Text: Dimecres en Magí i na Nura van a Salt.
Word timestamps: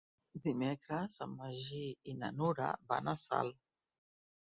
Dimecres 0.45 1.19
en 1.27 1.35
Magí 1.43 1.83
i 2.13 2.17
na 2.25 2.33
Nura 2.41 2.73
van 2.93 3.15
a 3.15 3.19
Salt. 3.29 3.65